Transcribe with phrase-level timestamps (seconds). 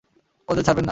[0.47, 0.89] ওদের ছাড়বেন না।